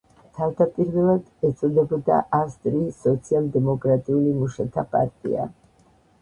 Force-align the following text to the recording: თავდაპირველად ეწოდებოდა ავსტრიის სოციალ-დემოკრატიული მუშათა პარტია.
თავდაპირველად 0.35 1.27
ეწოდებოდა 1.49 2.17
ავსტრიის 2.37 2.97
სოციალ-დემოკრატიული 3.03 4.33
მუშათა 4.41 4.87
პარტია. 4.97 5.47